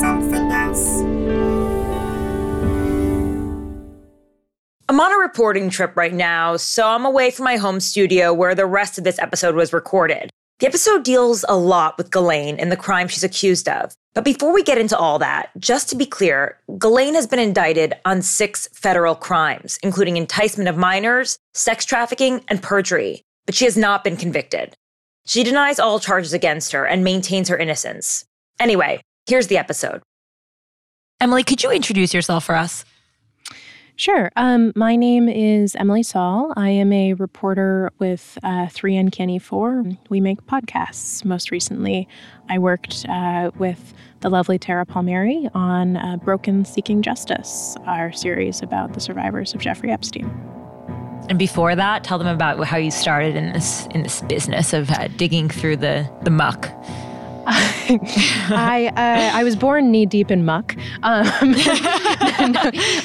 [0.00, 1.00] Something else.
[4.88, 8.54] I'm on a reporting trip right now, so I'm away from my home studio where
[8.54, 10.30] the rest of this episode was recorded.
[10.60, 13.94] The episode deals a lot with Ghislaine and the crime she's accused of.
[14.14, 17.94] But before we get into all that, just to be clear, Ghislaine has been indicted
[18.04, 23.22] on six federal crimes, including enticement of minors, sex trafficking, and perjury.
[23.46, 24.74] But she has not been convicted.
[25.26, 28.24] She denies all charges against her and maintains her innocence.
[28.58, 30.02] Anyway, here's the episode.
[31.20, 32.84] Emily, could you introduce yourself for us?
[33.96, 34.30] Sure.
[34.36, 36.52] Um, my name is Emily Saul.
[36.56, 39.84] I am a reporter with uh, 3 Uncanny 4.
[40.08, 41.24] We make podcasts.
[41.24, 42.06] Most recently,
[42.48, 48.62] I worked uh, with the lovely Tara Palmieri on uh, Broken Seeking Justice, our series
[48.62, 50.26] about the survivors of Jeffrey Epstein.
[51.28, 54.90] And before that, tell them about how you started in this in this business of
[54.92, 56.70] uh, digging through the the muck.
[58.50, 60.76] I uh, I was born knee deep in muck.
[61.02, 61.26] Um,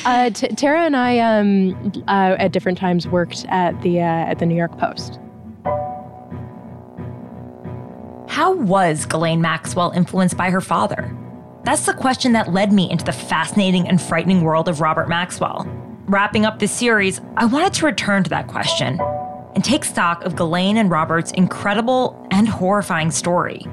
[0.06, 4.40] uh, t- Tara and I um, uh, at different times worked at the uh, at
[4.40, 5.18] the New York Post.
[8.28, 11.16] How was Ghislaine Maxwell influenced by her father?
[11.64, 15.66] That's the question that led me into the fascinating and frightening world of Robert Maxwell.
[16.06, 19.00] Wrapping up this series, I wanted to return to that question
[19.56, 23.66] and take stock of Ghislaine and Robert's incredible and horrifying story.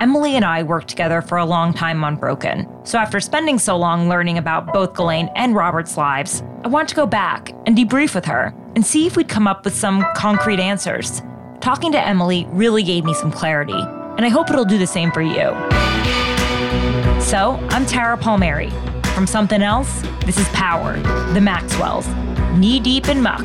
[0.00, 3.76] Emily and I worked together for a long time on Broken, so after spending so
[3.76, 8.14] long learning about both Ghislaine and Robert's lives, I want to go back and debrief
[8.14, 11.20] with her and see if we'd come up with some concrete answers.
[11.60, 15.10] Talking to Emily really gave me some clarity, and I hope it'll do the same
[15.10, 15.52] for you.
[17.20, 18.70] So, I'm Tara Palmieri.
[19.14, 20.96] From Somethin' Else, this is Power,
[21.32, 22.06] the Maxwells,
[22.56, 23.44] knee deep in muck.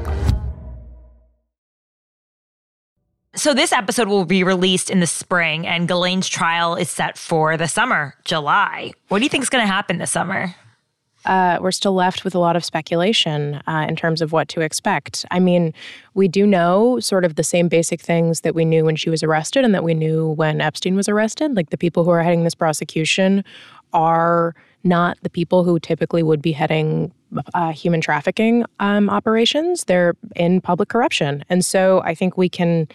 [3.41, 7.57] So this episode will be released in the spring, and Ghislaine's trial is set for
[7.57, 8.93] the summer, July.
[9.07, 10.53] What do you think is going to happen this summer?
[11.25, 14.61] uh, we're still left with a lot of speculation uh, in terms of what to
[14.61, 15.25] expect.
[15.31, 15.73] I mean,
[16.13, 19.21] we do know sort of the same basic things that we knew when she was
[19.21, 21.55] arrested and that we knew when Epstein was arrested.
[21.55, 23.43] Like the people who are heading this prosecution
[23.93, 27.11] are not the people who typically would be heading
[27.53, 29.83] uh, human trafficking um, operations.
[29.83, 31.45] They're in public corruption.
[31.49, 32.87] And so I think we can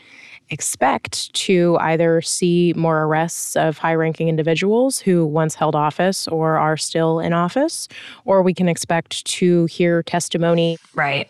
[0.51, 6.57] expect to either see more arrests of high ranking individuals who once held office or
[6.57, 7.89] are still in office,
[8.25, 10.79] or we can expect to hear testimony.
[10.95, 11.29] Right.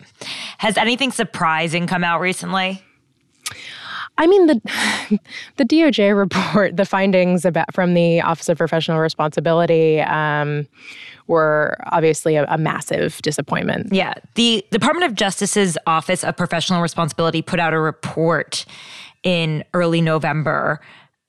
[0.59, 2.83] Has anything surprising come out recently?
[4.17, 5.19] I mean the
[5.57, 10.67] the DOJ report, the findings about from the Office of Professional Responsibility um,
[11.27, 13.93] were obviously a, a, massive disappointment.
[13.93, 18.65] Yeah, the Department of Justice's Office of Professional Responsibility put out a report
[19.27, 20.79] in early November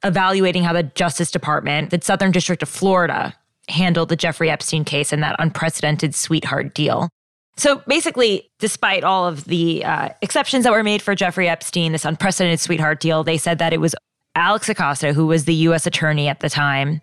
[0.04, 3.34] evaluating how the Justice Department, the Southern District of Florida,
[3.69, 7.09] handled the Jeffrey Epstein case and that unprecedented sweetheart deal.
[7.56, 12.04] So basically, despite all of the uh, exceptions that were made for Jeffrey Epstein, this
[12.04, 13.97] unprecedented sweetheart deal, they said that it was
[14.36, 15.84] Alex Acosta, who was the U.S.
[15.84, 17.00] attorney at the time,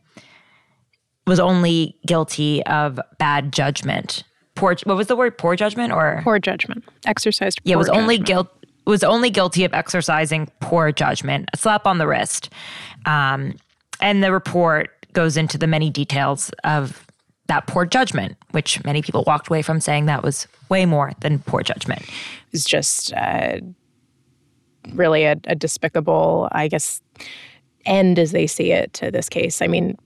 [1.27, 4.23] was only guilty of bad judgment.
[4.55, 5.37] Poor, what was the word?
[5.37, 6.85] Poor judgment or poor judgment?
[7.05, 7.59] Exercised.
[7.65, 8.03] Yeah, it was judgment.
[8.03, 8.47] only guilt
[8.85, 12.49] was only guilty of exercising poor judgment, a slap on the wrist.
[13.05, 13.55] Um,
[14.01, 17.05] and the report goes into the many details of
[17.47, 21.39] that poor judgment, which many people walked away from saying that was way more than
[21.39, 22.03] poor judgment.
[22.51, 23.59] It's just uh,
[24.93, 27.01] really a, a despicable, I guess,
[27.85, 29.61] end as they see it to this case.
[29.61, 29.97] I mean,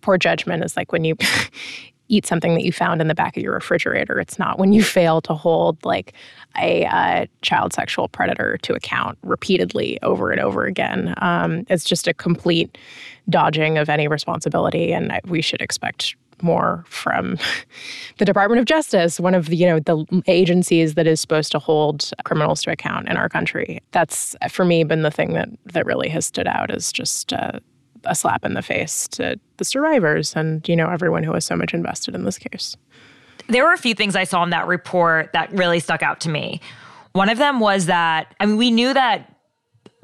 [0.00, 1.16] poor judgment is like when you
[2.10, 4.18] eat something that you found in the back of your refrigerator.
[4.18, 6.12] It's not when you fail to hold like
[6.60, 11.14] a uh, child sexual predator to account repeatedly over and over again.
[11.18, 12.76] Um, it's just a complete
[13.28, 17.38] dodging of any responsibility, and we should expect more from
[18.18, 21.58] the Department of Justice, one of the, you know the agencies that is supposed to
[21.58, 23.80] hold criminals to account in our country.
[23.92, 27.60] That's for me been the thing that that really has stood out as just uh,
[28.04, 31.56] a slap in the face to the survivors and you know everyone who was so
[31.56, 32.76] much invested in this case.
[33.48, 36.28] There were a few things I saw in that report that really stuck out to
[36.28, 36.60] me.
[37.12, 39.34] One of them was that I mean we knew that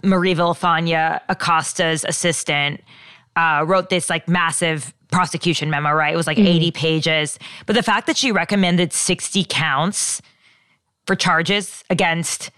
[0.04, 2.82] Marie Villafaña, Acosta's assistant,
[3.34, 6.12] uh, wrote this like massive prosecution memo, right?
[6.12, 6.46] It was like mm.
[6.46, 7.38] 80 pages.
[7.66, 10.20] But the fact that she recommended 60 counts
[11.06, 12.50] for charges against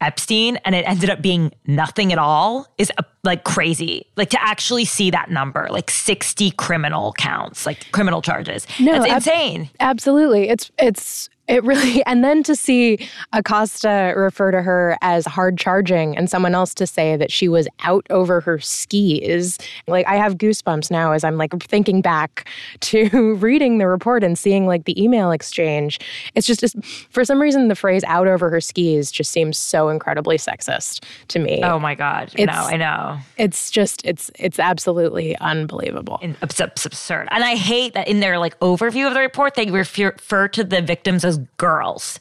[0.00, 4.06] Epstein and it ended up being nothing at all is uh, like crazy.
[4.16, 8.66] Like to actually see that number, like 60 criminal counts, like criminal charges.
[8.78, 9.70] No, That's insane.
[9.78, 10.48] Ab- absolutely.
[10.48, 12.98] It's it's it really, and then to see
[13.32, 17.68] Acosta refer to her as hard charging and someone else to say that she was
[17.80, 19.58] out over her skis.
[19.86, 22.48] Like, I have goosebumps now as I'm like thinking back
[22.80, 25.98] to reading the report and seeing like the email exchange.
[26.34, 26.74] It's just,
[27.10, 31.38] for some reason, the phrase out over her skis just seems so incredibly sexist to
[31.38, 31.62] me.
[31.64, 32.32] Oh my God.
[32.36, 33.18] It's, no, I know.
[33.36, 36.20] It's just, it's, it's absolutely unbelievable.
[36.22, 37.28] It's, absurd.
[37.30, 40.82] And I hate that in their like overview of the report, they refer to the
[40.82, 42.20] victims as girls.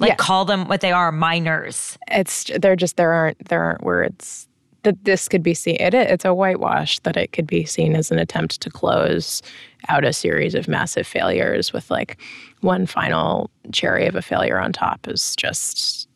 [0.00, 0.16] Like yeah.
[0.16, 1.96] call them what they are, minors.
[2.10, 4.48] It's they're just there aren't there aren't words
[4.82, 5.76] that this could be seen.
[5.80, 9.42] It, it's a whitewash that it could be seen as an attempt to close
[9.88, 12.20] out a series of massive failures with like
[12.60, 16.08] one final cherry of a failure on top is just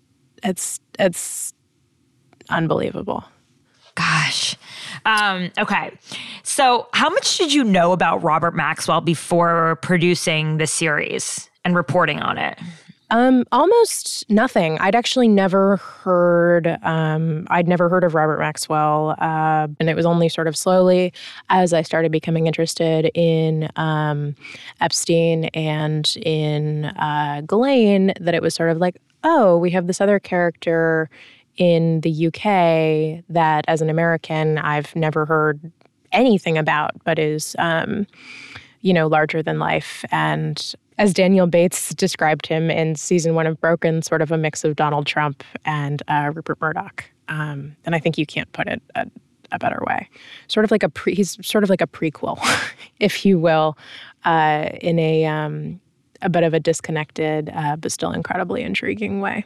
[0.42, 1.52] it's it's
[2.50, 3.24] unbelievable.
[3.94, 4.54] Gosh.
[5.04, 5.90] Um, okay.
[6.44, 11.47] So, how much did you know about Robert Maxwell before producing the series?
[11.68, 12.58] And reporting on it?
[13.10, 14.78] Um, almost nothing.
[14.80, 16.78] I'd actually never heard.
[16.82, 21.12] Um, I'd never heard of Robert Maxwell, uh, and it was only sort of slowly
[21.48, 24.34] as I started becoming interested in um,
[24.80, 30.00] Epstein and in uh, Ghislaine that it was sort of like, oh, we have this
[30.00, 31.08] other character
[31.56, 35.72] in the UK that, as an American, I've never heard
[36.12, 38.06] anything about, but is, um,
[38.82, 43.60] you know, larger than life and as Daniel Bates described him in season one of
[43.60, 47.04] Broken, sort of a mix of Donald Trump and uh, Rupert Murdoch.
[47.28, 49.06] Um, and I think you can't put it a,
[49.52, 50.08] a, better way.
[50.48, 52.38] Sort of like a pre, he's sort of like a prequel,
[53.00, 53.78] if you will,
[54.24, 55.80] uh, in a um,
[56.22, 59.44] a bit of a disconnected uh, but still incredibly intriguing way.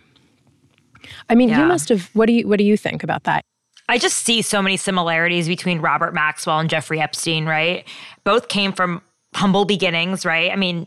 [1.29, 1.61] I mean, yeah.
[1.61, 2.09] you must have.
[2.15, 3.43] What do you What do you think about that?
[3.89, 7.45] I just see so many similarities between Robert Maxwell and Jeffrey Epstein.
[7.47, 7.87] Right,
[8.25, 9.03] both came from
[9.35, 10.25] humble beginnings.
[10.25, 10.87] Right, I mean,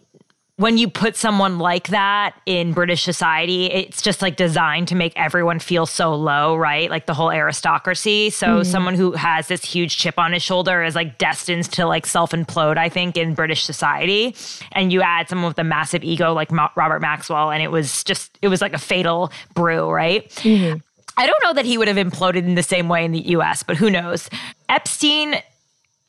[0.57, 5.11] when you put someone like that in British society, it's just like designed to make
[5.17, 6.89] everyone feel so low, right?
[6.89, 8.29] Like the whole aristocracy.
[8.29, 11.85] So mm someone who has this huge chip on his shoulder is like destined to
[11.85, 14.35] like self implode, I think, in British society.
[14.71, 18.03] And you add someone with a massive ego like Ma- Robert Maxwell, and it was
[18.03, 20.27] just, it was like a fatal brew, right?
[20.29, 20.77] Mm-hmm.
[21.17, 23.61] I don't know that he would have imploded in the same way in the US,
[23.61, 24.29] but who knows?
[24.67, 25.35] Epstein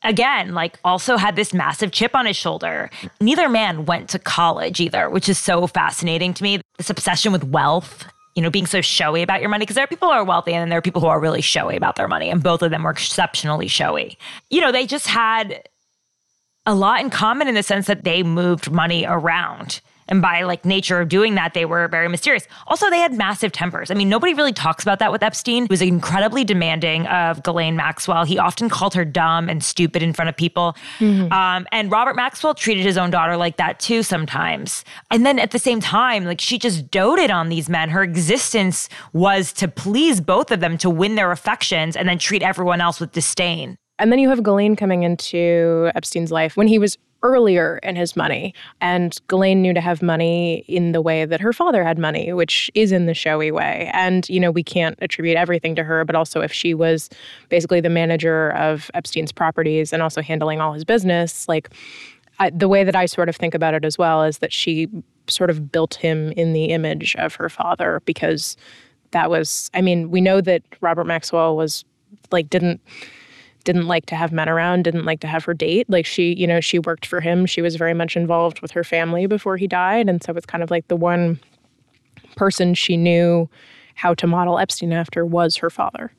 [0.03, 2.89] again, like also had this massive chip on his shoulder.
[3.19, 6.61] Neither man went to college either, which is so fascinating to me.
[6.77, 8.05] This obsession with wealth,
[8.35, 10.53] you know, being so showy about your money, because there are people who are wealthy
[10.53, 12.71] and then there are people who are really showy about their money, and both of
[12.71, 14.17] them were exceptionally showy.
[14.49, 15.67] You know, they just had
[16.65, 19.81] a lot in common in the sense that they moved money around.
[20.07, 22.47] And by like nature of doing that, they were very mysterious.
[22.67, 23.91] Also, they had massive tempers.
[23.91, 25.63] I mean, nobody really talks about that with Epstein.
[25.63, 28.23] He was incredibly demanding of Ghislaine Maxwell.
[28.23, 30.75] He often called her dumb and stupid in front of people.
[30.99, 31.31] Mm-hmm.
[31.31, 34.83] Um, and Robert Maxwell treated his own daughter like that too sometimes.
[35.11, 37.89] And then at the same time, like she just doted on these men.
[37.89, 42.43] Her existence was to please both of them, to win their affections, and then treat
[42.43, 43.77] everyone else with disdain.
[43.99, 48.15] And then you have Ghislaine coming into Epstein's life when he was earlier in his
[48.15, 48.53] money.
[48.81, 52.69] And Ghislaine knew to have money in the way that her father had money, which
[52.75, 53.89] is in the showy way.
[53.93, 57.09] And, you know, we can't attribute everything to her, but also if she was
[57.49, 61.69] basically the manager of Epstein's properties and also handling all his business, like
[62.39, 64.87] I, the way that I sort of think about it as well is that she
[65.27, 68.55] sort of built him in the image of her father because
[69.11, 71.83] that was, I mean, we know that Robert Maxwell was
[72.31, 72.81] like, didn't
[73.67, 75.89] didn't like to have men around, didn't like to have her date.
[75.89, 77.45] Like she, you know, she worked for him.
[77.45, 80.07] She was very much involved with her family before he died.
[80.07, 81.37] And so it's kind of like the one
[82.37, 83.49] person she knew
[83.95, 86.13] how to model Epstein after was her father.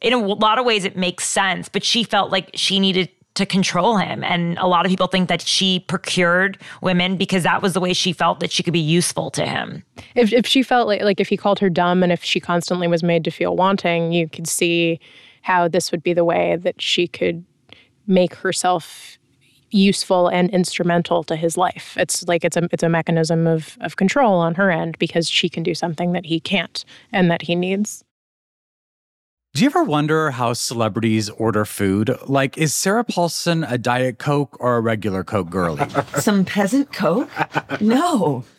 [0.00, 3.46] In a lot of ways, it makes sense, but she felt like she needed to
[3.46, 4.24] control him.
[4.24, 7.92] And a lot of people think that she procured women because that was the way
[7.92, 9.84] she felt that she could be useful to him.
[10.16, 12.88] If if she felt like like if he called her dumb and if she constantly
[12.88, 14.98] was made to feel wanting, you could see
[15.46, 17.44] how this would be the way that she could
[18.08, 19.16] make herself
[19.70, 21.94] useful and instrumental to his life.
[21.96, 25.48] It's like it's a it's a mechanism of of control on her end because she
[25.48, 28.02] can do something that he can't and that he needs.
[29.54, 32.14] Do you ever wonder how celebrities order food?
[32.26, 35.88] Like, is Sarah Paulson a Diet Coke or a regular Coke girlie?
[36.18, 37.30] Some peasant Coke?
[37.80, 38.44] No.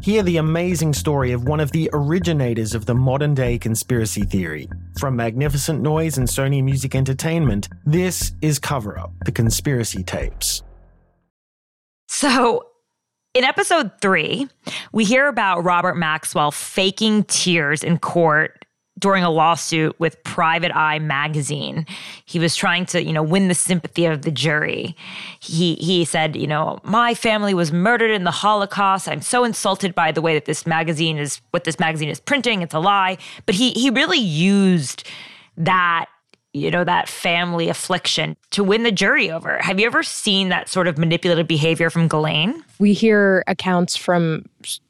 [0.00, 4.68] Hear the amazing story of one of the originators of the modern day conspiracy theory.
[4.98, 10.62] From Magnificent Noise and Sony Music Entertainment, this is Cover Up The Conspiracy Tapes.
[12.06, 12.64] So,
[13.34, 14.48] in episode three,
[14.92, 18.57] we hear about Robert Maxwell faking tears in court
[18.98, 21.86] during a lawsuit with Private Eye magazine.
[22.24, 24.96] He was trying to, you know, win the sympathy of the jury.
[25.40, 29.08] He he said, you know, my family was murdered in the Holocaust.
[29.08, 32.62] I'm so insulted by the way that this magazine is what this magazine is printing.
[32.62, 33.18] It's a lie.
[33.46, 35.04] But he he really used
[35.56, 36.06] that
[36.58, 39.58] you know, that family affliction to win the jury over.
[39.58, 42.64] Have you ever seen that sort of manipulative behavior from Ghislaine?
[42.78, 44.44] We hear accounts from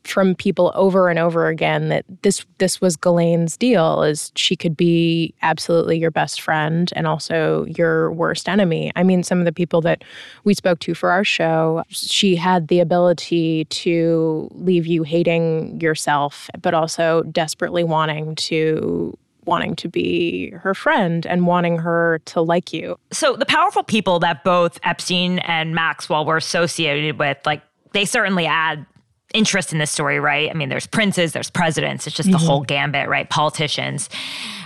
[0.04, 4.76] from people over and over again that this this was Ghislaine's deal is she could
[4.76, 8.90] be absolutely your best friend and also your worst enemy.
[8.96, 10.04] I mean, some of the people that
[10.44, 16.48] we spoke to for our show, she had the ability to leave you hating yourself,
[16.62, 19.16] but also desperately wanting to
[19.49, 22.97] wanting to be her friend and wanting her to like you.
[23.11, 27.62] So the powerful people that both Epstein and Maxwell were associated with, like
[27.93, 28.87] they certainly add
[29.35, 30.50] interest in this story, right?
[30.50, 32.38] I mean, there's princes, there's presidents, it's just mm-hmm.
[32.38, 33.28] the whole gambit, right?
[33.28, 34.09] Politicians.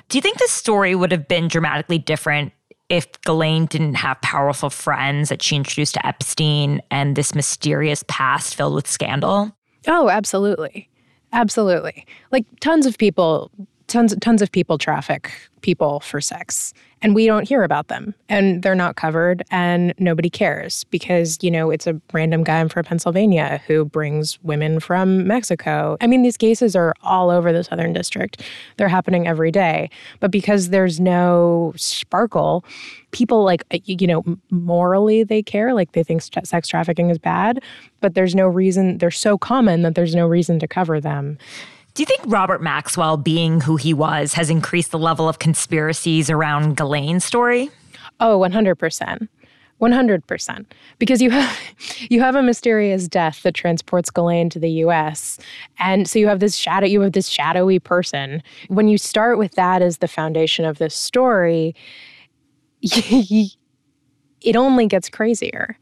[0.09, 2.53] Do you think this story would have been dramatically different
[2.89, 8.55] if Ghislaine didn't have powerful friends that she introduced to Epstein and this mysterious past
[8.55, 9.57] filled with scandal?
[9.87, 10.91] Oh, absolutely.
[11.33, 12.07] Absolutely.
[12.31, 13.51] Like tons of people
[13.93, 15.31] tons tons of people traffic
[15.61, 16.73] people for sex
[17.03, 21.51] and we don't hear about them and they're not covered and nobody cares because you
[21.51, 25.97] know it's a random guy from Pennsylvania who brings women from Mexico.
[26.01, 28.43] I mean these cases are all over the southern district.
[28.77, 29.91] They're happening every day.
[30.21, 32.65] But because there's no sparkle,
[33.11, 37.63] people like uh, you know morally they care like they think sex trafficking is bad,
[38.01, 41.39] but there's no reason they're so common that there's no reason to cover them.
[41.95, 46.31] Do you think Robert Maxwell, being who he was, has increased the level of conspiracies
[46.31, 47.71] around Ghislaine's story?
[48.19, 49.29] Oh, 100%.
[49.83, 50.65] 100%
[51.01, 51.59] because you have
[52.09, 55.41] you have a mysterious death that transports Ghislaine to the US
[55.81, 59.57] and so you have this shadow you have this shadowy person when you start with
[59.57, 61.75] that as the foundation of this story
[62.81, 63.57] it
[64.55, 65.77] only gets crazier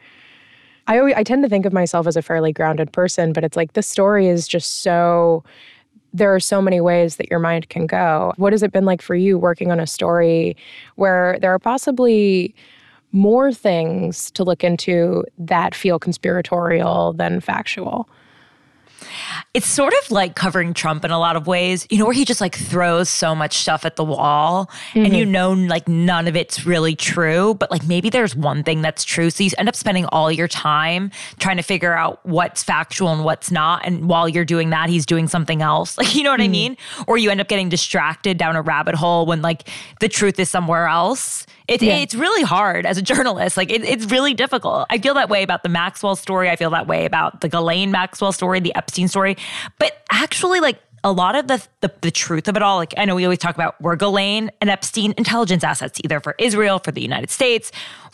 [0.87, 3.57] I always, I tend to think of myself as a fairly grounded person but it's
[3.57, 5.45] like this story is just so
[6.13, 8.33] there are so many ways that your mind can go.
[8.37, 10.57] What has it been like for you working on a story
[10.97, 12.55] where there are possibly
[13.13, 18.09] more things to look into that feel conspiratorial than factual?
[19.55, 22.25] It's sort of like covering Trump in a lot of ways, you know, where he
[22.25, 25.05] just like throws so much stuff at the wall mm-hmm.
[25.05, 25.33] and you mm-hmm.
[25.33, 29.31] know, like none of it's really true, but like maybe there's one thing that's true.
[29.31, 33.25] So you end up spending all your time trying to figure out what's factual and
[33.25, 33.85] what's not.
[33.85, 35.97] And while you're doing that, he's doing something else.
[36.01, 36.49] Like, you know what mm-hmm.
[36.49, 36.77] I mean?
[37.07, 39.69] Or you end up getting distracted down a rabbit hole when like
[40.01, 41.47] the truth is somewhere else.
[41.71, 41.99] It, yeah.
[41.99, 43.57] It's really hard as a journalist.
[43.57, 44.87] Like it, it's really difficult.
[44.91, 46.51] I feel that way about the Maxwell story.
[46.51, 49.37] I feel that way about the Ghislaine Maxwell story, the Epstein story.
[49.79, 53.05] But actually, like a lot of the, the, the truth of it all, like I
[53.05, 56.91] know we always talk about were Ghislaine and Epstein intelligence assets, either for Israel, for
[56.91, 57.71] the United States.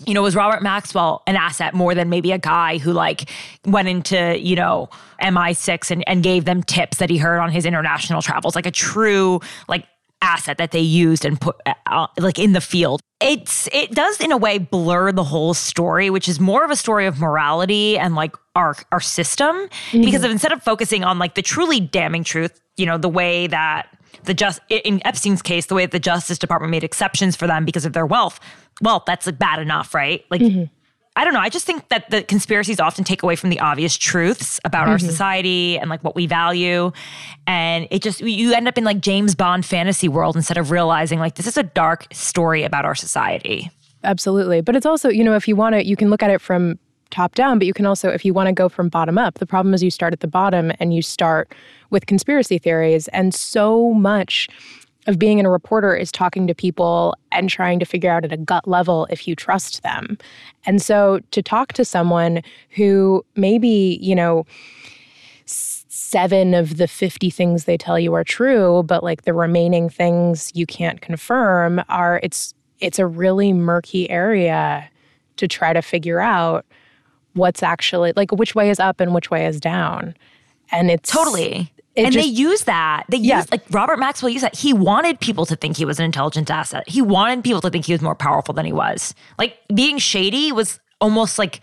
[0.06, 3.30] You know, was Robert Maxwell an asset more than maybe a guy who like
[3.64, 4.90] went into, you know,
[5.22, 8.70] MI6 and, and gave them tips that he heard on his international travels, like a
[8.70, 9.86] true, like
[10.22, 11.56] asset that they used and put
[11.86, 13.00] uh, like in the field.
[13.20, 16.76] It's it does in a way blur the whole story, which is more of a
[16.76, 20.02] story of morality and like our our system mm-hmm.
[20.02, 23.46] because of instead of focusing on like the truly damning truth, you know, the way
[23.46, 23.88] that
[24.24, 27.64] the just in Epstein's case, the way that the Justice Department made exceptions for them
[27.64, 28.40] because of their wealth.
[28.82, 30.24] Well, that's like bad enough, right?
[30.30, 30.64] Like mm-hmm.
[31.16, 31.40] I don't know.
[31.40, 34.92] I just think that the conspiracies often take away from the obvious truths about mm-hmm.
[34.92, 36.92] our society and like what we value.
[37.46, 41.18] And it just, you end up in like James Bond fantasy world instead of realizing
[41.18, 43.70] like this is a dark story about our society.
[44.04, 44.60] Absolutely.
[44.60, 46.78] But it's also, you know, if you want to, you can look at it from
[47.10, 49.46] top down, but you can also, if you want to go from bottom up, the
[49.46, 51.54] problem is you start at the bottom and you start
[51.88, 53.08] with conspiracy theories.
[53.08, 54.48] And so much
[55.06, 58.36] of being a reporter is talking to people and trying to figure out at a
[58.36, 60.18] gut level if you trust them.
[60.64, 64.44] And so to talk to someone who maybe, you know,
[65.46, 70.52] seven of the 50 things they tell you are true, but like the remaining things
[70.54, 74.86] you can't confirm are it's it's a really murky area
[75.36, 76.66] to try to figure out
[77.32, 80.14] what's actually like which way is up and which way is down.
[80.70, 81.72] And it's totally
[82.04, 83.04] and just, they use that.
[83.08, 83.38] They yeah.
[83.38, 84.56] use like Robert Maxwell used that.
[84.56, 86.88] He wanted people to think he was an intelligence asset.
[86.88, 89.14] He wanted people to think he was more powerful than he was.
[89.38, 91.60] Like being shady was almost like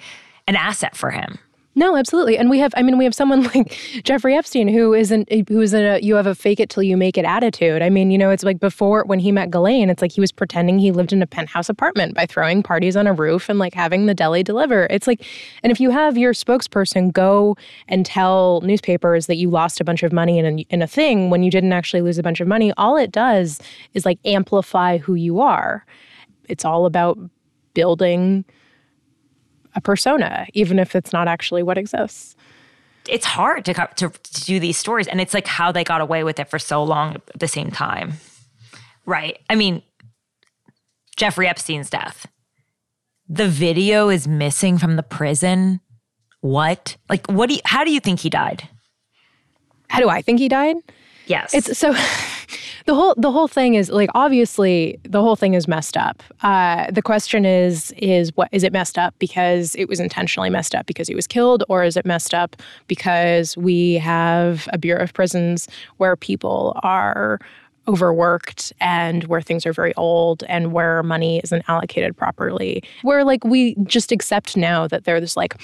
[0.48, 1.38] an asset for him.
[1.76, 2.38] No, absolutely.
[2.38, 5.62] And we have, I mean, we have someone like Jeffrey Epstein who isn't, eh, who
[5.62, 7.82] is in a, you have a fake it till you make it attitude.
[7.82, 10.32] I mean, you know, it's like before when he met Ghislaine, it's like he was
[10.32, 13.74] pretending he lived in a penthouse apartment by throwing parties on a roof and like
[13.74, 14.88] having the deli deliver.
[14.90, 15.26] It's like,
[15.64, 20.04] and if you have your spokesperson go and tell newspapers that you lost a bunch
[20.04, 22.48] of money in a, in a thing when you didn't actually lose a bunch of
[22.48, 23.60] money, all it does
[23.94, 25.86] is like amplify who you are.
[26.48, 27.18] It's all about
[27.74, 28.46] building
[29.76, 32.36] a persona, even if it's not actually what exists.
[33.08, 36.24] It's hard to, to, to do these stories, and it's like how they got away
[36.24, 38.14] with it for so long at the same time.
[39.06, 39.40] Right.
[39.50, 39.82] I mean,
[41.16, 42.28] Jeffrey Epstein's death.
[43.28, 45.82] The video is missing from the prison.
[46.42, 46.98] What?
[47.10, 48.68] Like, what do you, how do you think he died?
[49.90, 50.78] How do I think he died?
[51.26, 51.54] Yes.
[51.54, 51.94] It's so
[52.86, 56.22] the whole the whole thing is like obviously the whole thing is messed up.
[56.42, 60.76] Uh, the question is is what is it messed up because it was intentionally messed
[60.76, 62.56] up because he was killed, or is it messed up
[62.88, 67.40] because we have a Bureau of Prisons where people are
[67.88, 72.82] overworked and where things are very old and where money isn't allocated properly.
[73.02, 75.56] Where like we just accept now that there's like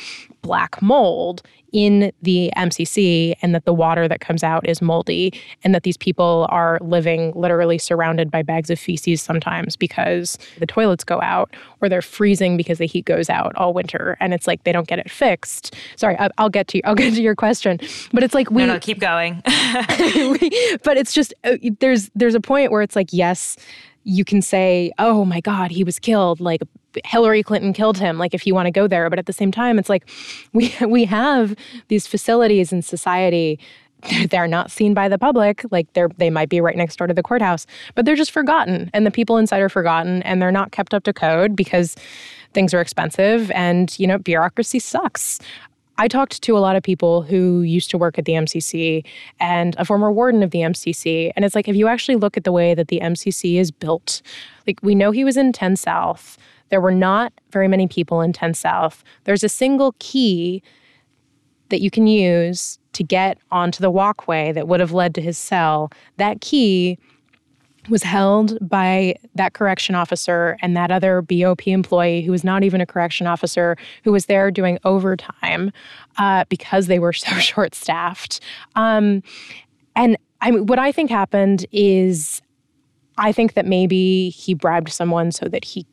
[0.42, 5.74] black mold in the MCC and that the water that comes out is moldy and
[5.74, 11.04] that these people are living literally surrounded by bags of feces sometimes because the toilets
[11.04, 14.64] go out or they're freezing because the heat goes out all winter and it's like
[14.64, 15.76] they don't get it fixed.
[15.96, 16.82] Sorry, I'll get to you.
[16.86, 17.80] I'll get to your question,
[18.12, 19.42] but it's like we no, no keep going.
[19.46, 23.56] but it's just uh, there's there's a point where it's like yes,
[24.04, 26.40] you can say, oh my God, he was killed.
[26.40, 26.62] Like
[27.06, 29.10] Hillary Clinton killed him, like if you want to go there.
[29.10, 30.10] But at the same time, it's like
[30.54, 31.56] we we have
[31.88, 33.60] these facilities in society.
[34.30, 37.14] They're not seen by the public, like they're they might be right next door to
[37.14, 38.90] the courthouse, but they're just forgotten.
[38.94, 41.98] And the people inside are forgotten and they're not kept up to code because
[42.54, 45.40] things are expensive and you know bureaucracy sucks
[46.00, 49.04] I talked to a lot of people who used to work at the MCC
[49.42, 51.34] and a former warden of the MCC.
[51.36, 54.22] And it's like, if you actually look at the way that the MCC is built,
[54.66, 56.38] like we know he was in 10 South.
[56.70, 59.04] There were not very many people in 10 South.
[59.24, 60.64] There's a single key
[61.70, 65.38] that you can use to get onto the walkway that would have led to his
[65.38, 65.92] cell.
[66.18, 66.98] That key
[67.88, 72.82] was held by that correction officer and that other BOP employee who was not even
[72.82, 75.72] a correction officer, who was there doing overtime
[76.18, 78.40] uh, because they were so short staffed.
[78.76, 79.24] Um,
[79.96, 82.42] and I mean, what I think happened is
[83.18, 85.86] I think that maybe he bribed someone so that he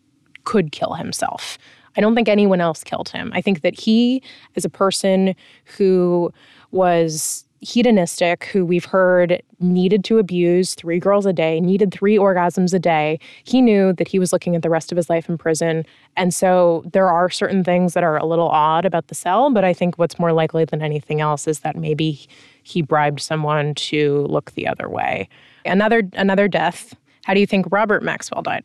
[0.47, 1.59] could kill himself.
[1.97, 3.31] I don't think anyone else killed him.
[3.35, 4.23] I think that he,
[4.55, 6.33] as a person who
[6.71, 12.75] was hedonistic who we've heard needed to abuse three girls a day, needed three orgasms
[12.75, 13.19] a day.
[13.45, 15.85] He knew that he was looking at the rest of his life in prison.
[16.17, 19.65] And so there are certain things that are a little odd about the cell, but
[19.65, 22.27] I think what's more likely than anything else is that maybe
[22.63, 25.29] he bribed someone to look the other way.
[25.65, 26.95] Another another death.
[27.25, 28.65] How do you think Robert Maxwell died?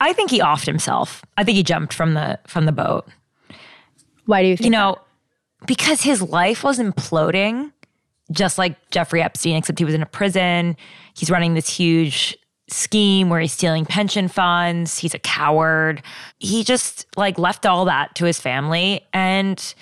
[0.00, 1.24] I think he offed himself.
[1.36, 3.06] I think he jumped from the from the boat.
[4.26, 4.98] Why do you think You know,
[5.60, 5.66] that?
[5.66, 7.72] because his life was imploding
[8.32, 10.76] just like Jeffrey Epstein, except he was in a prison.
[11.14, 12.36] He's running this huge
[12.68, 14.98] scheme where he's stealing pension funds.
[14.98, 16.02] He's a coward.
[16.38, 19.74] He just like left all that to his family and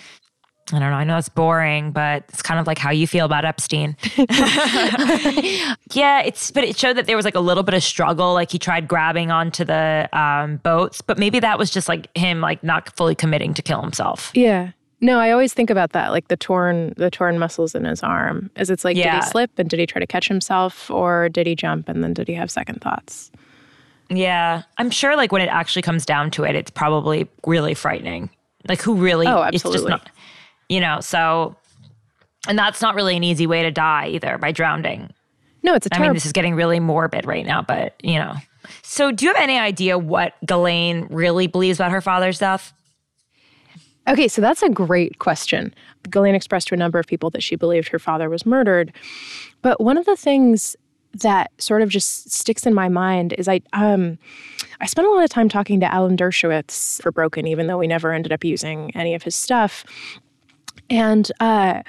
[0.72, 0.96] I don't know.
[0.96, 3.96] I know it's boring, but it's kind of like how you feel about Epstein.
[5.92, 8.33] yeah, it's but it showed that there was like a little bit of struggle.
[8.33, 12.40] Like he tried grabbing onto the um, boats, but maybe that was just like him
[12.40, 14.31] like not fully committing to kill himself.
[14.35, 14.70] Yeah.
[15.00, 18.50] No, I always think about that, like the torn the torn muscles in his arm.
[18.57, 19.16] Is it's like Yeah.
[19.16, 22.03] did he slip and did he try to catch himself or did he jump and
[22.03, 23.31] then did he have second thoughts?
[24.09, 28.31] Yeah, I'm sure like when it actually comes down to it, it's probably really frightening.
[28.66, 29.27] Like who really?
[29.27, 29.90] Oh, It's just absolutely.
[29.90, 30.11] not,
[30.74, 31.00] you know.
[31.00, 31.54] So,
[32.48, 35.12] and that's not really an easy way to die either by drowning.
[35.62, 37.94] No, it's a I terrible I mean, this is getting really morbid right now, but
[38.02, 38.34] you know.
[38.82, 42.72] So, do you have any idea what Ghislaine really believes about her father's death?
[44.08, 45.72] Okay, so that's a great question.
[46.10, 48.92] Ghislaine expressed to a number of people that she believed her father was murdered.
[49.62, 50.76] But one of the things
[51.22, 54.18] that sort of just sticks in my mind is I um
[54.80, 57.87] I spent a lot of time talking to Alan Dershowitz for Broken, even though we
[57.87, 59.84] never ended up using any of his stuff.
[60.90, 61.82] And uh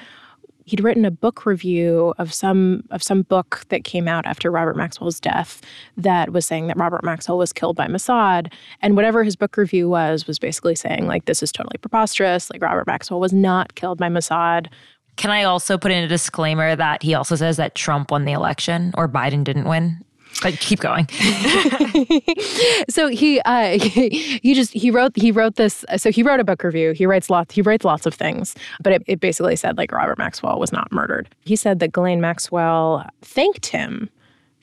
[0.65, 4.75] he'd written a book review of some of some book that came out after Robert
[4.75, 5.61] Maxwell's death
[5.95, 8.51] that was saying that Robert Maxwell was killed by Mossad.
[8.81, 12.49] And whatever his book review was was basically saying like this is totally preposterous.
[12.49, 14.67] Like Robert Maxwell was not killed by Mossad.
[15.15, 18.33] Can I also put in a disclaimer that he also says that Trump won the
[18.33, 20.03] election or Biden didn't win?
[20.41, 21.07] But keep going.
[22.89, 26.63] so he uh he, just he wrote he wrote this so he wrote a book
[26.63, 26.91] review.
[26.91, 30.17] He writes lots he writes lots of things but it, it basically said like robert
[30.17, 31.29] maxwell was not murdered.
[31.45, 34.09] He said that ghislaine maxwell thanked him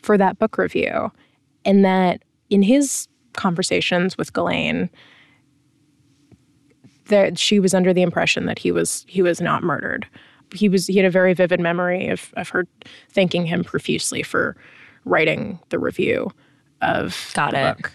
[0.02, 1.10] for that book review
[1.64, 4.90] and that in his conversations with ghislaine
[7.06, 10.06] that she was under the impression that he was he was not murdered.
[10.54, 12.66] He was he had a very vivid memory of of her
[13.10, 14.56] thanking him profusely for
[15.04, 16.30] writing the review
[16.80, 17.76] of Got the it.
[17.76, 17.92] book.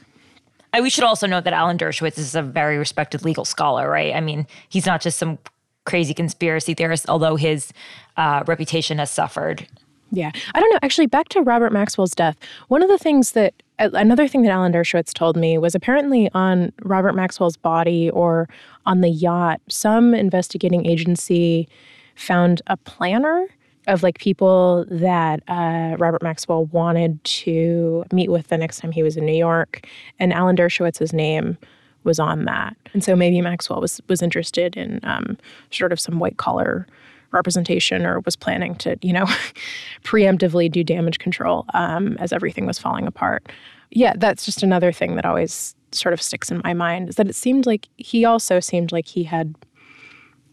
[0.74, 4.14] Uh, we should also note that Alan Dershowitz is a very respected legal scholar, right?
[4.14, 5.38] I mean, he's not just some
[5.86, 7.72] crazy conspiracy theorist, although his
[8.18, 9.66] uh, reputation has suffered.
[10.12, 10.32] Yeah.
[10.54, 10.80] I don't know.
[10.82, 14.72] Actually, back to Robert Maxwell's death, one of the things that, another thing that Alan
[14.72, 18.48] Dershowitz told me was apparently on Robert Maxwell's body or
[18.86, 21.68] on the yacht, some investigating agency
[22.16, 23.48] found a planner
[23.88, 29.02] of like people that uh, Robert Maxwell wanted to meet with the next time he
[29.02, 29.88] was in New York.
[30.20, 31.58] And Alan Dershowitz's name
[32.04, 32.76] was on that.
[32.94, 35.38] And so maybe Maxwell was was interested in um,
[35.72, 36.88] sort of some white collar
[37.32, 39.26] representation or was planning to, you know,
[40.04, 43.50] preemptively do damage control um, as everything was falling apart.
[43.92, 47.28] Yeah, that's just another thing that always sort of sticks in my mind is that
[47.28, 49.56] it seemed like he also seemed like he had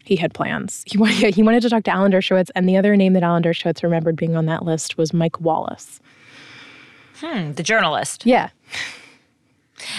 [0.05, 0.83] he had plans.
[0.87, 3.43] He wanted, he wanted to talk to Alan Dershowitz, and the other name that Alan
[3.43, 5.99] Dershowitz remembered being on that list was Mike Wallace.
[7.17, 8.25] Hmm, the journalist.
[8.25, 8.49] Yeah.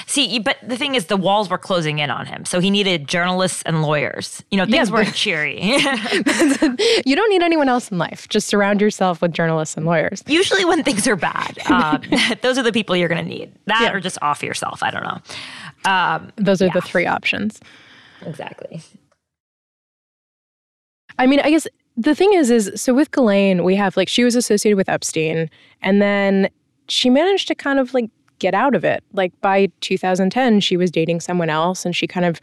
[0.06, 2.46] See, but the thing is, the walls were closing in on him.
[2.46, 4.42] So he needed journalists and lawyers.
[4.50, 5.60] You know, things Yeah, weren't cheery.
[7.06, 8.26] you don't need anyone else in life.
[8.28, 10.24] Just surround yourself with journalists and lawyers.
[10.26, 12.00] Usually, when things are bad, um,
[12.40, 13.52] those are the people you're going to need.
[13.66, 13.92] That Yeah.
[13.92, 14.82] or just off yourself.
[14.82, 15.20] I don't know.
[15.90, 17.60] Um, Those are the three options.
[18.24, 18.82] exactly.
[21.18, 24.24] I mean, I guess the thing is, is so with Ghislaine, we have like she
[24.24, 25.50] was associated with Epstein,
[25.82, 26.48] and then
[26.88, 29.02] she managed to kind of like get out of it.
[29.12, 32.40] Like by 2010, she was dating someone else, and she kind of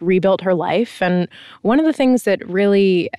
[0.00, 1.00] rebuilt her life.
[1.00, 1.28] And
[1.62, 3.10] one of the things that really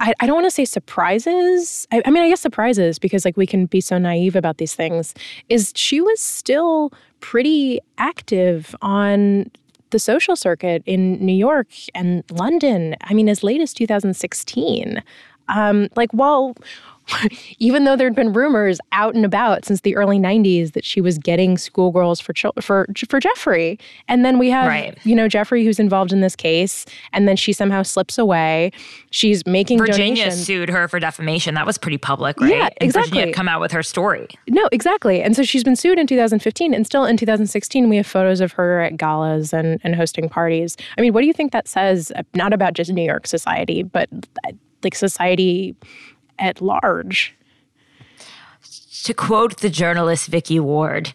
[0.00, 1.86] I, I don't want to say surprises.
[1.92, 4.74] I, I mean, I guess surprises because like we can be so naive about these
[4.74, 5.14] things.
[5.48, 9.50] Is she was still pretty active on
[9.94, 12.96] the social circuit in New York and London.
[13.02, 15.00] I mean, as late as 2016.
[15.46, 16.56] Um, like, while
[17.58, 21.18] even though there'd been rumors out and about since the early 90s that she was
[21.18, 24.96] getting schoolgirls for for for Jeffrey, and then we have Right.
[25.04, 28.70] you know Jeffrey who's involved in this case, and then she somehow slips away.
[29.10, 30.46] She's making Virginia donations.
[30.46, 31.54] sued her for defamation.
[31.54, 32.50] That was pretty public, right?
[32.50, 33.20] Yeah, And Virginia exactly.
[33.20, 34.28] had come out with her story.
[34.48, 35.22] No, exactly.
[35.22, 38.52] And so she's been sued in 2015, and still in 2016, we have photos of
[38.52, 40.76] her at galas and, and hosting parties.
[40.96, 43.82] I mean, what do you think that says, uh, not about just New York society,
[43.82, 44.08] but
[44.46, 45.74] uh, like society
[46.38, 47.34] at large?
[49.04, 51.12] To quote the journalist Vicky Ward,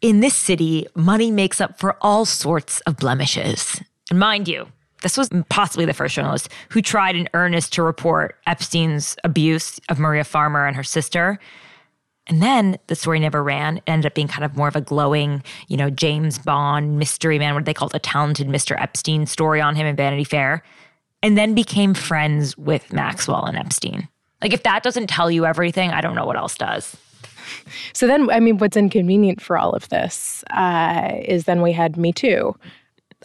[0.00, 3.80] in this city, money makes up for all sorts of blemishes.
[4.10, 4.68] And mind you,
[5.02, 9.98] this was possibly the first journalist who tried in earnest to report Epstein's abuse of
[9.98, 11.38] Maria Farmer and her sister.
[12.26, 13.78] And then the story never ran.
[13.78, 17.38] It ended up being kind of more of a glowing, you know, James Bond mystery
[17.38, 18.80] man, what they called a talented Mr.
[18.80, 20.62] Epstein story on him in Vanity Fair.
[21.22, 24.08] And then became friends with Maxwell and Epstein.
[24.42, 26.96] Like, if that doesn't tell you everything, I don't know what else does.
[27.94, 31.96] So then, I mean, what's inconvenient for all of this uh, is then we had
[31.96, 32.54] Me Too.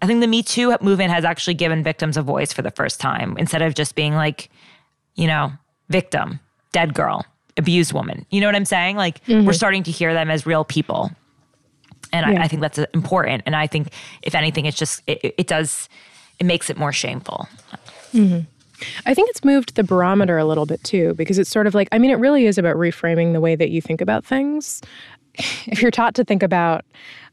[0.02, 3.00] I think the Me Too movement has actually given victims a voice for the first
[3.00, 4.50] time instead of just being like,
[5.15, 5.52] you know,
[5.89, 6.39] victim,
[6.71, 7.26] dead girl,
[7.58, 8.26] abused woman.
[8.32, 8.95] You know what I'm saying?
[8.95, 9.45] Like Mm-hmm.
[9.45, 11.12] we're starting to hear them as real people.
[12.13, 12.41] And Yeah.
[12.41, 13.43] I, I think that's important.
[13.45, 13.89] And I think,
[14.21, 15.89] if anything, it's just, it, it- it does,
[16.39, 17.47] it makes it more shameful.
[19.06, 21.88] I think it's moved the barometer a little bit too, because it's sort of like,
[21.91, 24.82] I mean, it really is about reframing the way that you think about things.
[25.65, 26.84] If you're taught to think about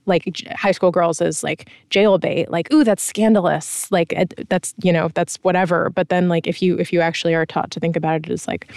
[0.06, 4.48] like j- high school girls as like jail bait, like, ooh, that's scandalous, like it-
[4.48, 5.90] that's, you know, that's whatever.
[5.90, 8.46] But then like if you if you actually are taught to think about it as
[8.46, 8.72] like,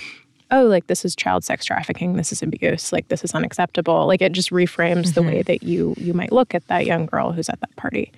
[0.51, 4.05] oh, like this is child sex trafficking, this is abuse, like this is unacceptable.
[4.07, 5.29] Like it just reframes the mm-hmm.
[5.29, 8.11] way that you you might look at that young girl who's at that party.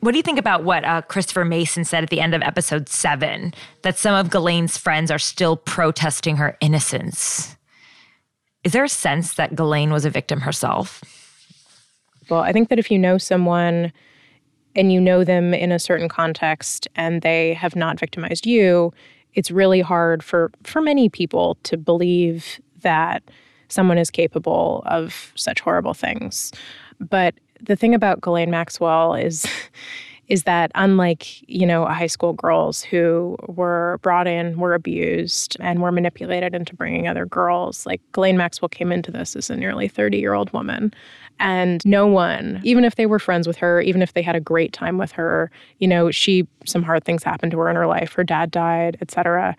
[0.00, 2.88] What do you think about what uh, Christopher Mason said at the end of episode
[2.88, 7.56] seven that some of Ghislaine's friends are still protesting her innocence?
[8.64, 11.02] Is there a sense that Ghislaine was a victim herself?
[12.30, 13.92] Well, I think that if you know someone
[14.74, 18.94] and you know them in a certain context and they have not victimized you,
[19.34, 23.22] it's really hard for for many people to believe that
[23.68, 26.52] someone is capable of such horrible things.
[27.00, 29.46] But the thing about Ghislaine Maxwell is
[30.30, 35.82] is that unlike, you know, high school girls who were brought in, were abused, and
[35.82, 39.88] were manipulated into bringing other girls, like Ghislaine Maxwell came into this as a nearly
[39.88, 40.94] 30 year old woman.
[41.40, 44.40] And no one, even if they were friends with her, even if they had a
[44.40, 47.86] great time with her, you know, she, some hard things happened to her in her
[47.86, 48.12] life.
[48.12, 49.56] Her dad died, et cetera.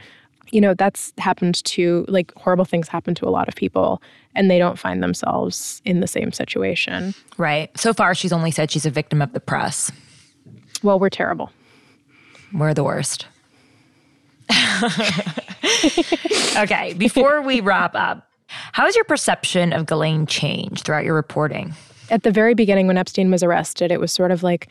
[0.50, 4.02] You know, that's happened to, like, horrible things happen to a lot of people,
[4.36, 7.14] and they don't find themselves in the same situation.
[7.38, 7.70] Right.
[7.78, 9.92] So far, she's only said she's a victim of the press.
[10.84, 11.52] Well, we're terrible.
[12.54, 13.28] We're the worst.
[16.58, 21.74] okay, before we wrap up, how has your perception of Ghislaine changed throughout your reporting?
[22.12, 24.68] at the very beginning when Epstein was arrested, it was sort of like,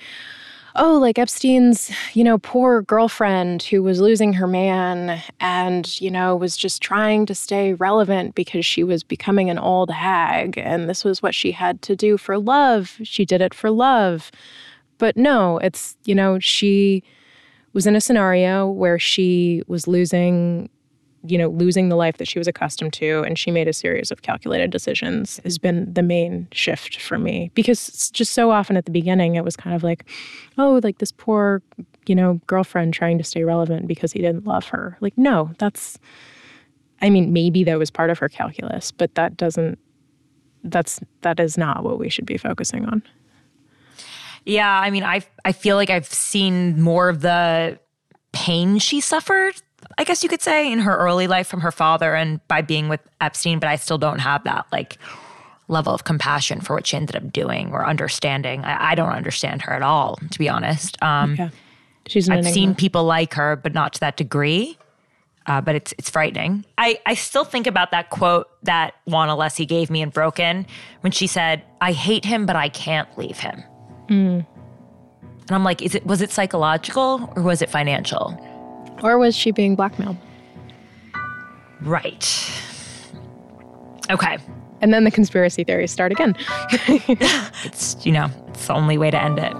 [0.76, 6.36] oh, like Epstein's, you know, poor girlfriend who was losing her man and, you know,
[6.36, 10.56] was just trying to stay relevant because she was becoming an old hag.
[10.58, 12.98] And this was what she had to do for love.
[13.02, 14.30] She did it for love.
[14.98, 17.02] But no, it's, you know, she
[17.72, 20.68] was in a scenario where she was losing
[21.22, 24.10] you know, losing the life that she was accustomed to, and she made a series
[24.10, 27.50] of calculated decisions has been the main shift for me.
[27.54, 30.08] Because just so often at the beginning, it was kind of like,
[30.56, 31.62] oh, like this poor,
[32.06, 34.96] you know, girlfriend trying to stay relevant because he didn't love her.
[35.00, 35.98] Like, no, that's,
[37.02, 39.78] I mean, maybe that was part of her calculus, but that doesn't,
[40.64, 43.02] that's, that is not what we should be focusing on.
[44.46, 47.78] Yeah, I mean, I I feel like I've seen more of the
[48.32, 49.60] pain she suffered,
[49.98, 52.88] I guess you could say, in her early life from her father and by being
[52.88, 54.98] with Epstein, but I still don't have that like
[55.68, 58.64] level of compassion for what she ended up doing or understanding.
[58.64, 61.00] I, I don't understand her at all, to be honest.
[61.02, 61.50] Um, Okay.
[62.06, 62.52] She's I've enigma.
[62.52, 64.76] seen people like her, but not to that degree.
[65.46, 66.64] Uh, but it's it's frightening.
[66.76, 70.66] I, I still think about that quote that Juan Alessi gave me in Broken
[71.02, 73.62] when she said, "I hate him, but I can't leave him."
[74.08, 74.46] Mm.
[75.42, 78.38] And I'm like, is it was it psychological or was it financial?
[79.02, 80.16] Or was she being blackmailed?
[81.80, 82.26] Right.
[84.10, 84.38] Okay.
[84.82, 86.36] And then the conspiracy theories start again.
[87.64, 89.52] It's you know, it's the only way to end it.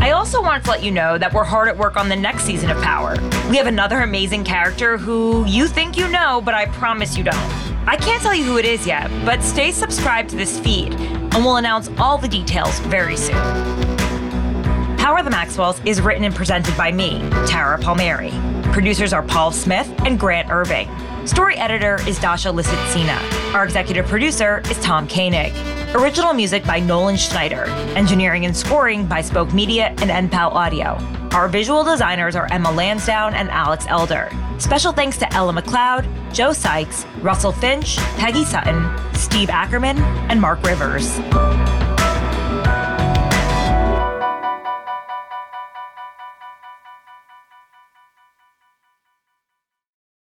[0.00, 2.44] I also wanted to let you know that we're hard at work on the next
[2.44, 3.16] season of Power.
[3.50, 7.36] We have another amazing character who you think you know, but I promise you don't.
[7.86, 11.44] I can't tell you who it is yet, but stay subscribed to this feed, and
[11.44, 14.01] we'll announce all the details very soon.
[15.02, 18.30] Power the Maxwells is written and presented by me, Tara Palmieri.
[18.72, 20.88] Producers are Paul Smith and Grant Irving.
[21.26, 23.18] Story editor is Dasha Lisitsina.
[23.52, 25.52] Our executive producer is Tom Koenig.
[25.96, 27.64] Original music by Nolan Schneider.
[27.96, 30.96] Engineering and scoring by Spoke Media and NPAL Audio.
[31.32, 34.30] Our visual designers are Emma Lansdowne and Alex Elder.
[34.58, 39.98] Special thanks to Ella McLeod, Joe Sykes, Russell Finch, Peggy Sutton, Steve Ackerman,
[40.30, 41.18] and Mark Rivers.